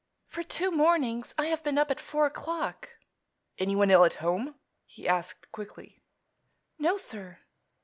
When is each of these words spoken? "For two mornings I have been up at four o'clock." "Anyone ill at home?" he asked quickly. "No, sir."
"For 0.25 0.41
two 0.41 0.71
mornings 0.71 1.35
I 1.37 1.45
have 1.45 1.61
been 1.63 1.77
up 1.77 1.91
at 1.91 1.99
four 1.99 2.25
o'clock." 2.25 2.97
"Anyone 3.59 3.91
ill 3.91 4.03
at 4.03 4.15
home?" 4.15 4.55
he 4.87 5.07
asked 5.07 5.51
quickly. 5.51 6.01
"No, 6.79 6.97
sir." 6.97 7.37